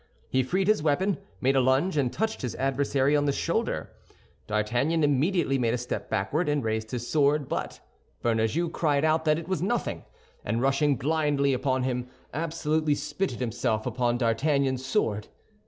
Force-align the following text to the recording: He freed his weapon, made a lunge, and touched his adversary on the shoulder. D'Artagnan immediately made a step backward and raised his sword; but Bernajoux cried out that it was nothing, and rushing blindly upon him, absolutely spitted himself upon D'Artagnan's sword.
He 0.31 0.41
freed 0.41 0.67
his 0.67 0.81
weapon, 0.81 1.19
made 1.41 1.55
a 1.55 1.59
lunge, 1.61 1.95
and 1.95 2.11
touched 2.11 2.41
his 2.41 2.55
adversary 2.55 3.15
on 3.15 3.25
the 3.25 3.31
shoulder. 3.31 3.91
D'Artagnan 4.47 5.03
immediately 5.03 5.59
made 5.59 5.75
a 5.75 5.77
step 5.77 6.09
backward 6.09 6.49
and 6.49 6.63
raised 6.63 6.89
his 6.89 7.07
sword; 7.07 7.47
but 7.47 7.79
Bernajoux 8.23 8.71
cried 8.71 9.05
out 9.05 9.25
that 9.25 9.37
it 9.37 9.47
was 9.47 9.61
nothing, 9.61 10.03
and 10.43 10.59
rushing 10.59 10.95
blindly 10.95 11.53
upon 11.53 11.83
him, 11.83 12.07
absolutely 12.33 12.95
spitted 12.95 13.39
himself 13.39 13.85
upon 13.85 14.17
D'Artagnan's 14.17 14.83
sword. 14.83 15.27